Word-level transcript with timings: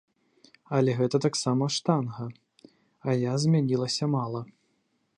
Але 0.77 0.95
гэта 1.01 1.17
таксама 1.25 1.69
штанга, 1.77 2.25
а 3.07 3.19
я 3.31 3.39
змянілася 3.45 4.05
мала. 4.19 4.41